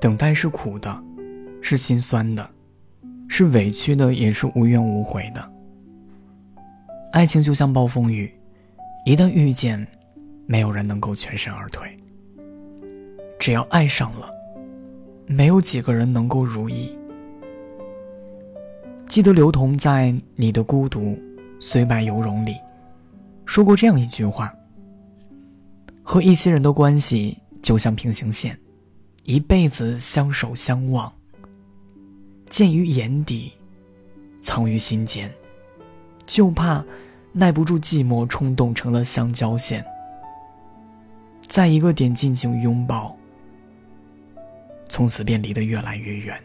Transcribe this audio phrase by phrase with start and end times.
[0.00, 1.04] 等待是苦的，
[1.60, 2.50] 是心酸的，
[3.28, 5.52] 是委屈的，也是无怨无悔的。
[7.12, 8.32] 爱情就像暴风雨，
[9.04, 9.86] 一旦遇见，
[10.46, 11.94] 没有人能够全身而退。
[13.38, 14.30] 只要爱上了，
[15.26, 16.96] 没有几个人能够如意。
[19.06, 21.18] 记得刘同在《你的孤独
[21.58, 22.56] 虽败犹荣》里
[23.44, 24.54] 说过这样一句话
[26.02, 28.56] ：“和一些人的关系就像平行线，
[29.30, 31.12] 一辈子相守相望，
[32.48, 33.52] 见于眼底，
[34.42, 35.30] 藏于心间，
[36.26, 36.84] 就怕
[37.30, 39.86] 耐不住寂寞，冲动成了相交线，
[41.46, 43.16] 在一个点进行拥抱，
[44.88, 46.36] 从此便离得越来越远，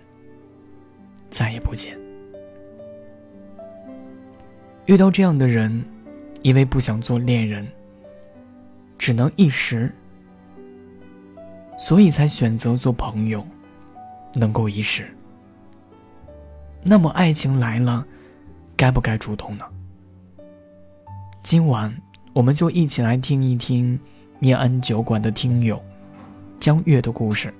[1.31, 1.97] 再也不见。”
[4.85, 5.83] 遇到这样的人，
[6.43, 7.65] 因为不想做恋人，
[8.99, 9.91] 只能一时，
[11.77, 13.45] 所以才选择做朋友，
[14.33, 15.13] 能够一世。
[16.81, 18.05] 那么爱情来了，
[18.75, 19.65] 该不该主动呢？
[21.43, 21.95] 今晚
[22.33, 23.99] 我们就一起来听一听
[24.39, 25.81] 念安酒馆的听友
[26.59, 27.53] 江月的故事，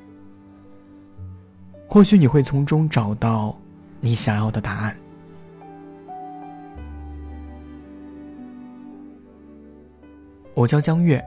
[1.87, 3.55] 或许你会从中找到
[3.99, 4.97] 你想要的答案。
[10.53, 11.23] 我叫江月，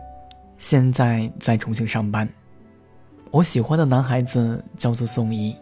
[0.56, 2.28] 现在在重庆上班。
[3.30, 5.54] 我喜欢的男孩子叫做宋一。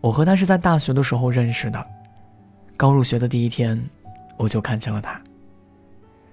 [0.00, 1.86] 我和他是在大学的时候认识的，
[2.76, 3.80] 刚入学的第一天，
[4.36, 5.22] 我就看见了他。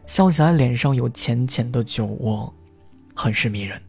[0.07, 2.51] 笑起来脸上有浅浅的酒窝，
[3.16, 3.79] 很是迷人。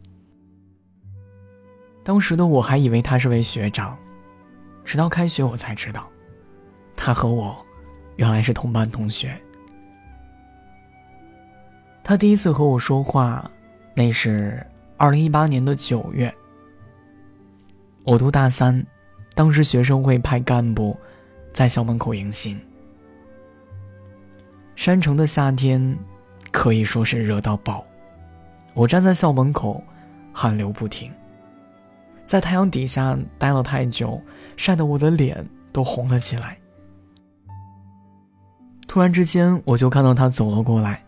[2.03, 3.97] 当时的我还以为他是位学长，
[4.85, 6.07] 直到开学我才知道，
[6.95, 7.65] 他和我
[8.17, 9.35] 原来是同班同学。
[12.03, 13.49] 他第一次和我说话，
[13.95, 14.63] 那是
[15.01, 16.31] 二零一八年的九月。
[18.03, 18.85] 我读大三，
[19.33, 20.95] 当时学生会派干部
[21.51, 22.55] 在校门口迎新。
[24.75, 25.97] 山城的夏天
[26.51, 27.83] 可以说是热到爆，
[28.75, 29.83] 我站在校门口，
[30.31, 31.11] 汗流不停，
[32.23, 34.21] 在太阳底下待了太久，
[34.55, 36.55] 晒得我的脸都红了起来。
[38.87, 41.03] 突然之间，我就看到他走了过来。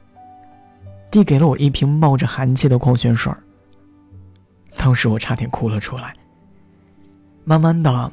[1.12, 3.32] 递给了我一瓶冒着寒气的矿泉水
[4.84, 6.14] 当时我差点哭了出来。
[7.46, 8.12] 慢慢的，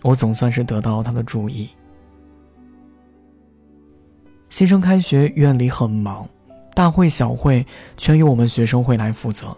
[0.00, 1.68] 我总算是得到他的注意。
[4.48, 6.26] 新生开学，院里很忙，
[6.74, 7.66] 大会小会
[7.98, 9.54] 全由我们学生会来负责。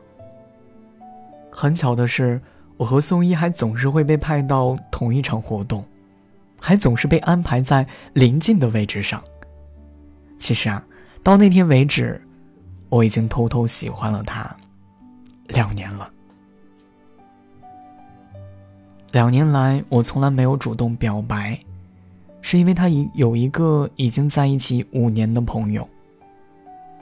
[1.48, 2.42] 很巧的是，
[2.76, 5.84] 我和宋一还总是会被派到同一场活动，
[6.58, 9.22] 还总是被安排在临近的位置上。
[10.38, 10.84] 其实啊，
[11.22, 12.20] 到那天为止。
[12.88, 14.54] 我已经偷偷喜欢了他
[15.46, 16.12] 两年了。
[19.12, 21.58] 两年来，我从来没有主动表白，
[22.40, 25.88] 是因为他已有一个已经在一起五年的朋友。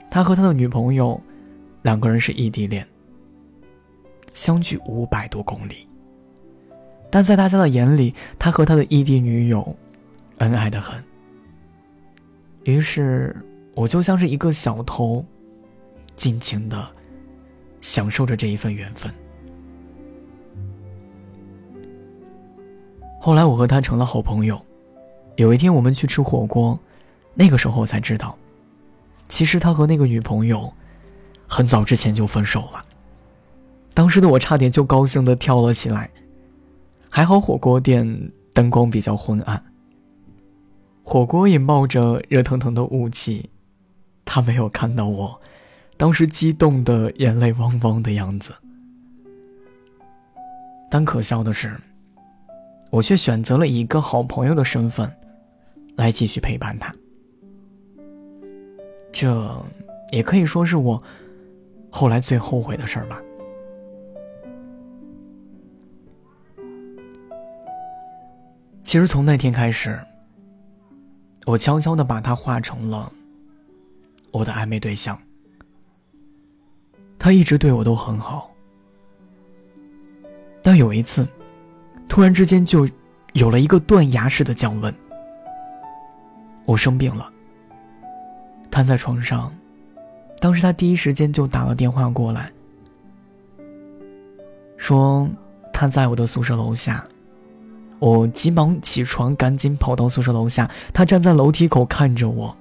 [0.09, 1.19] 他和他的女朋友
[1.81, 2.85] 两个人是异地恋，
[4.33, 5.87] 相距五百多公里。
[7.09, 9.75] 但在大家的眼里，他和他的异地女友
[10.39, 11.01] 恩爱的很。
[12.65, 13.35] 于是，
[13.73, 15.25] 我就像是一个小偷。
[16.17, 16.87] 尽情的
[17.81, 19.11] 享受着这一份缘分。
[23.23, 24.59] 后来我和他成了好朋友。
[25.35, 26.77] 有一天我们去吃火锅，
[27.35, 28.35] 那个时候才知道，
[29.29, 30.73] 其实他和那个女朋友
[31.47, 32.83] 很早之前就分手了。
[33.93, 36.09] 当时的我差点就高兴的跳了起来。
[37.11, 39.61] 还好火锅店灯光比较昏暗，
[41.03, 43.51] 火锅也冒着热腾腾的雾气，
[44.25, 45.39] 他没有看到我。
[45.95, 48.53] 当时激动的眼泪汪汪的样子，
[50.89, 51.77] 但可笑的是，
[52.91, 55.09] 我却选择了一个好朋友的身份，
[55.95, 56.93] 来继续陪伴他。
[59.11, 59.65] 这
[60.11, 61.01] 也可以说是我
[61.89, 63.21] 后来最后悔的事儿吧。
[68.83, 69.97] 其实从那天开始，
[71.45, 73.09] 我悄悄的把他化成了
[74.31, 75.17] 我的暧昧对象。
[77.17, 78.51] 他一直对我都很好，
[80.61, 81.25] 但有一次，
[82.11, 82.85] 突然之间就
[83.31, 84.93] 有了一个断崖式的降温。
[86.65, 87.31] 我生病了，
[88.69, 89.49] 瘫在床上，
[90.41, 92.51] 当时他第一时间就打了电话过来，
[94.75, 95.25] 说
[95.71, 97.01] 他在我的宿舍楼下。
[97.99, 102.53] 我急忙起床，赶紧跑到宿舍楼下，他站在楼梯口看着我，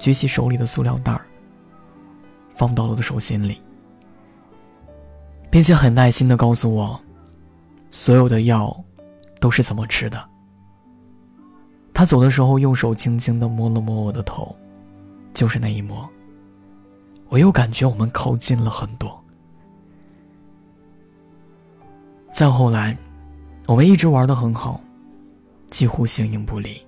[0.00, 1.24] 举起手里的塑料袋儿，
[2.56, 3.62] 放到了我的手心里。
[5.52, 7.00] 并且很耐心的告诉我，
[7.96, 8.84] 所有的药
[9.40, 10.22] 都是怎么吃的。
[11.94, 14.54] 他走的时候用手轻轻的摸了摸我的头，
[15.32, 16.06] 就是那一摸，
[17.30, 19.18] 我又感觉我们靠近了很多。
[22.30, 22.94] 再后来，
[23.64, 24.78] 我们一直玩的很好，
[25.70, 26.78] 几乎形影不离，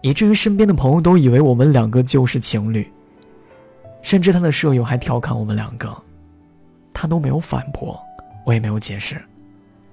[0.00, 2.90] 以至于身边的朋友都以为我们两个就是情侣，
[4.00, 5.94] 甚至他的舍友还调侃我们两个，
[6.94, 8.00] 他都没有反驳，
[8.46, 9.22] 我也没有解释，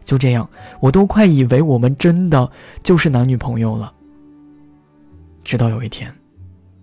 [0.06, 0.48] 就这样，
[0.80, 2.50] 我都快以为我们真的
[2.84, 3.94] 就是男女朋友了。
[5.44, 6.14] 直到有一天，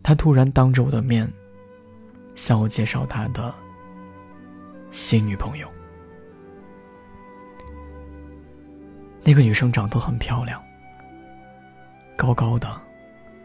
[0.02, 1.32] 他突然当着我的面，
[2.34, 3.54] 向我介绍他的
[4.90, 5.68] 新女朋友。
[9.24, 10.60] 那个女生长得很漂亮，
[12.16, 12.68] 高高的，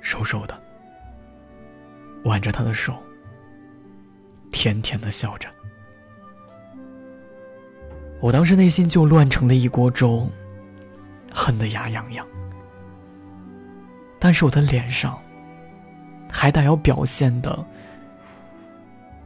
[0.02, 0.60] 瘦瘦的，
[2.24, 2.96] 挽着他的手，
[4.50, 5.48] 甜甜的笑着。
[8.20, 10.28] 我当时内心就乱成了一锅粥，
[11.32, 12.26] 恨得牙痒痒。
[14.20, 15.18] 但是我的脸上，
[16.30, 17.66] 还得要表现的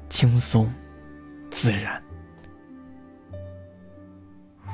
[0.09, 0.69] 轻松、
[1.49, 2.01] 自然。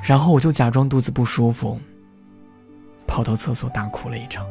[0.02, 1.78] 然后我就假装肚子不舒服，
[3.06, 4.44] 跑到厕所大哭了一场。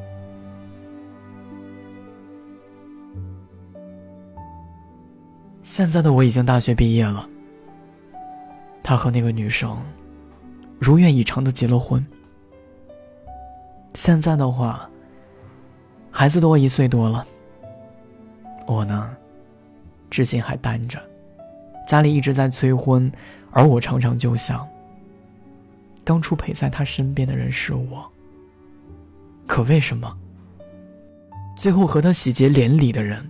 [5.63, 7.27] 现在的我已经大学毕业了，
[8.87, 9.77] 他和那个女生
[10.79, 12.07] 如愿以偿的结了婚。
[13.93, 14.89] 现在的话，
[16.09, 17.27] 孩子都一岁多了，
[18.65, 19.13] 我呢，
[20.09, 21.03] 至今还单着，
[21.85, 23.11] 家里一直在催婚，
[23.51, 24.65] 而我常常就想。
[26.05, 28.09] 当初陪在他身边的人是我，
[29.45, 30.17] 可为什么
[31.57, 33.29] 最后和他喜结连理的人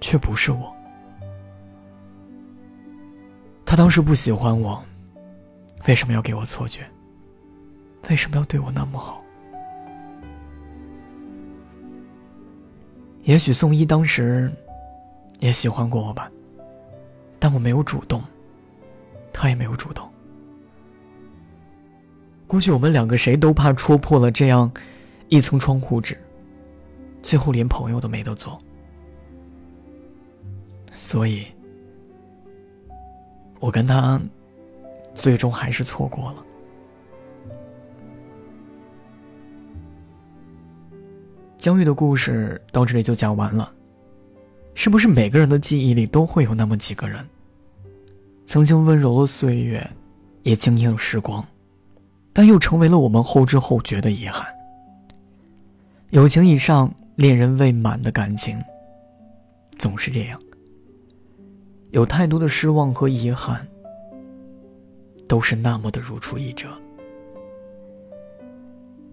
[0.00, 0.72] 却不是我？
[3.70, 4.82] 他当时不喜欢我，
[5.86, 6.84] 为什么要给我错觉？
[8.08, 9.24] 为什么要对我那么好？
[13.22, 14.50] 也许宋一当时
[15.38, 16.28] 也喜欢过我吧，
[17.38, 18.20] 但我没有主动，
[19.32, 20.04] 他也没有主动。
[22.48, 24.68] 估计我们两个谁都怕戳破了这样
[25.28, 26.18] 一层窗户纸，
[27.22, 28.58] 最后连朋友都没得做。
[30.90, 31.46] 所以，
[33.60, 34.20] 我跟他
[35.14, 36.44] 最终还是错过了。
[41.56, 43.70] 江玉的故事到这里就讲完了。
[44.74, 47.26] 是不是每个人的记忆里都会有那么几个人，
[48.46, 49.86] 曾经温柔了岁月，
[50.42, 51.44] 也惊艳了时光？
[52.32, 54.46] 但又成为了我们后知后觉的遗憾。
[56.10, 58.58] 友情以上，恋人未满的感情，
[59.76, 60.40] 总是这样。
[61.90, 63.66] 有太多的失望和遗憾，
[65.28, 66.68] 都是那么的如出一辙，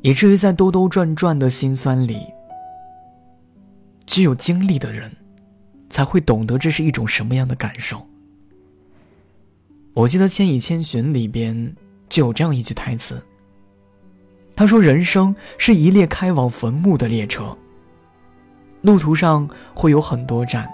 [0.01, 2.21] 以至于在兜兜转转的心酸里，
[4.05, 5.11] 只有经历的人，
[5.89, 8.05] 才会懂得这是一种什么样的感受。
[9.93, 11.75] 我记得《千与千寻》里边。
[12.09, 13.21] 就有这样一句台词。
[14.55, 17.55] 他说：“人生是一列开往坟墓的列车，
[18.81, 20.67] 路途上会有很多站，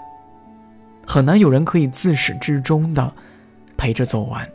[1.06, 3.14] 很难有人可以自始至终的
[3.76, 4.48] 陪着走完。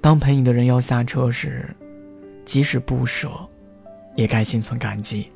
[0.00, 1.74] 当陪你的人要下车时，
[2.44, 3.30] 即使不舍，
[4.14, 5.30] 也该心存感激，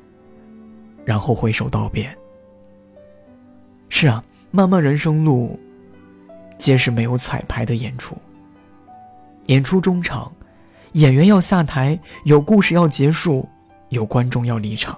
[1.03, 2.09] 然后挥手道别。
[3.89, 5.59] 是啊，漫漫人生路，
[6.57, 8.17] 皆是没有彩排的演出。”
[9.47, 10.31] 演出中场，
[10.93, 13.49] 演员要下台，有故事要结束，
[13.89, 14.97] 有观众要离场。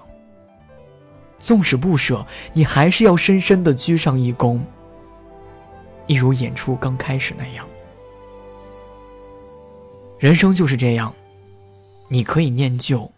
[1.40, 4.60] 纵使不舍，你还是要深深的鞠上一躬，
[6.06, 7.66] 一如演出刚开始那样。
[10.18, 11.14] 人生就是这样，
[12.08, 13.10] 你可以念旧，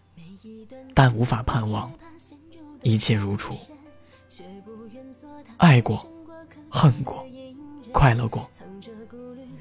[0.93, 1.91] 但无法盼望
[2.81, 3.53] 一切如初。
[5.57, 6.05] 爱过，
[6.69, 7.25] 恨过，
[7.91, 8.49] 快乐过，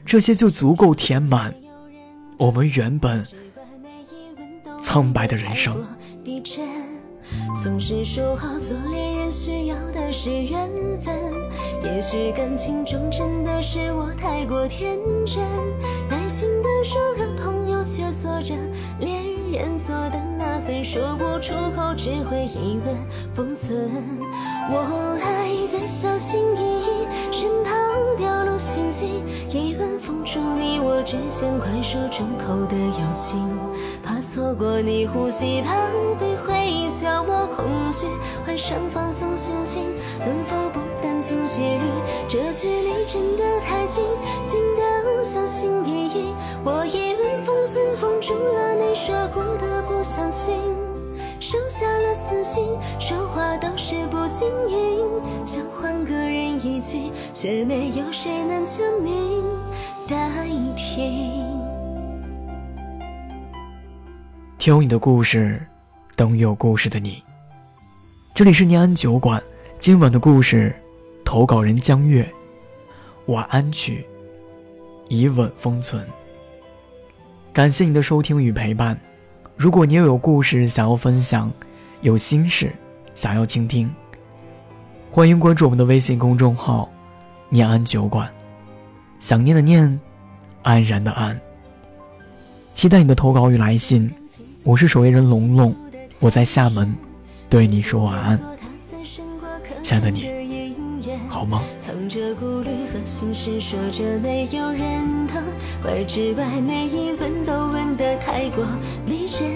[0.05, 1.55] 这些就足够填满。
[2.39, 3.27] 我们原本
[4.83, 5.87] 苍白的人生。
[7.63, 10.69] 总是说好做恋人需要的是缘
[10.99, 11.15] 分，
[11.87, 15.43] 也许感情中真的是我太过天真，
[16.11, 18.55] 耐心的说个朋友，却做着
[18.99, 22.95] 恋人做的那份说不出口，只会一吻
[23.33, 23.89] 封存。
[24.69, 27.73] 我爱的小心翼翼，身旁
[28.19, 33.39] 表露心迹，一吻封住你我之间快说出口的友情。
[34.03, 35.73] 怕错过你呼吸，怕
[36.21, 36.36] 被
[36.97, 38.07] 消磨恐惧，
[38.47, 39.85] 换上放松心情，
[40.19, 41.85] 能否不担惊戒律？
[42.27, 44.03] 这距离真的太近，
[44.43, 46.35] 近得小心翼翼，
[46.65, 47.95] 我一吻封存。
[47.99, 50.55] 封住了你说过的不相信，
[51.39, 52.65] 收下了死心，
[52.99, 55.05] 说话都是不经意，
[55.45, 59.43] 想换个人一句，却没有谁能将你
[60.09, 60.31] 代
[60.75, 61.43] 替。
[64.57, 65.61] 听你的故事，
[66.17, 67.23] 等有故事的你。
[68.35, 69.41] 这里是念安酒馆，
[69.79, 70.75] 今晚的故事，
[71.27, 72.27] 投稿人江月，
[73.27, 74.07] 晚安曲，
[75.09, 76.03] 以吻封存。
[77.53, 78.99] 感谢你的收听与陪伴。
[79.57, 81.53] 如果你也有故事想要分享，
[82.01, 82.73] 有心事
[83.15, 83.95] 想要倾听，
[85.11, 86.91] 欢迎关注我们的微信公众号
[87.51, 88.31] “念安酒馆”。
[89.21, 90.01] 想念的念，
[90.63, 91.39] 安然的安。
[92.73, 94.11] 期待你的投稿与来信。
[94.65, 95.73] 我是守夜人龙龙，
[96.19, 96.95] 我在厦门，
[97.51, 98.41] 对你说晚安，
[99.83, 100.75] 亲爱的你，
[101.29, 101.63] 好吗？
[101.79, 105.43] 藏着顾虑和心事，说着没有人疼，
[105.85, 108.65] 怀之外每一吻都吻得太过
[109.07, 109.51] 逼真。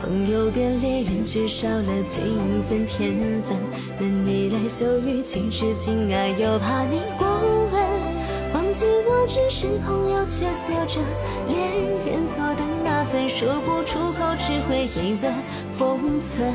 [0.00, 2.20] 朋友变恋人，却少了几
[2.68, 3.58] 分天分，
[3.98, 8.14] 等你来秀语，其实情爱又怕你过问。
[8.54, 11.00] 忘记我只是朋友，却做着
[11.48, 11.58] 恋
[12.06, 15.32] 人做的那份，说不出口，只会一吻
[15.78, 16.52] 封存。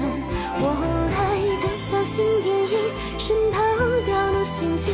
[0.61, 0.67] 我
[1.15, 2.75] 爱的小心翼翼，
[3.19, 3.59] 生怕
[4.05, 4.91] 表露心迹，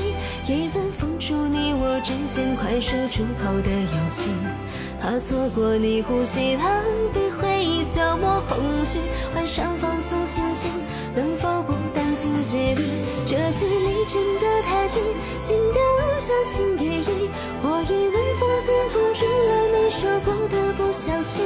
[0.48, 4.34] 一吻封住你我之间快说出口的友情。
[5.00, 6.82] 怕错过你呼吸，怕
[7.14, 9.00] 被回忆消磨空虚。
[9.36, 10.72] 晚上放松心情，
[11.14, 12.84] 能否不殚精竭虑？
[13.26, 15.04] 这距离真的太近，
[15.44, 15.80] 近到
[16.18, 17.30] 小心翼翼。
[17.62, 21.46] 我一吻封存，封住了你说过的不相信，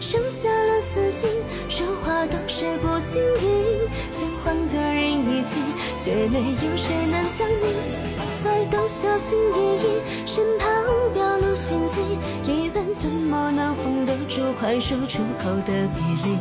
[0.00, 1.28] 收下了死心，
[1.68, 3.88] 说话都是不经意。
[4.10, 5.60] 想换个人一起，
[5.96, 8.48] 却没有谁能将你。
[8.48, 10.66] 爱都小心翼翼，生怕
[11.12, 12.00] 表露心迹。
[12.44, 16.38] 一吻怎么能封得住快说出口的别离？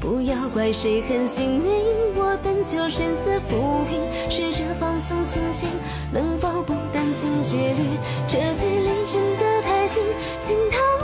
[0.00, 1.68] 不要怪谁狠心你，
[2.16, 4.00] 我本就身自浮萍。
[4.30, 5.68] 试着放松心情，
[6.10, 7.84] 能否不殚精竭虑？
[8.26, 10.02] 这距离真的太近，
[10.40, 10.95] 近到。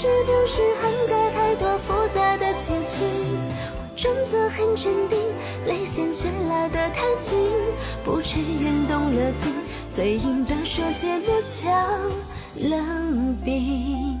[0.00, 3.04] 是不是涵盖太多复杂的情绪？
[3.96, 5.18] 装作很镇定，
[5.66, 7.36] 泪腺却拉得太紧，
[8.04, 9.52] 不承认动了情，
[9.90, 11.74] 嘴硬的说芥末降
[12.70, 14.16] 了冰。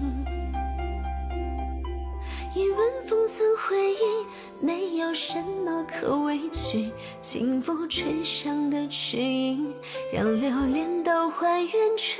[2.56, 9.72] 一吻封存回忆，没有什么可委屈，轻抚唇上的齿印，
[10.12, 12.18] 让留恋都还原成。